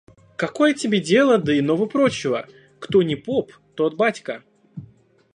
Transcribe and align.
Какое 0.35 0.73
тебе 0.73 0.99
дело 0.99 1.37
до 1.37 1.59
иного-прочего? 1.59 2.47
Кто 2.79 3.03
ни 3.03 3.13
поп, 3.13 3.53
тот 3.75 3.93
батька. 3.93 4.41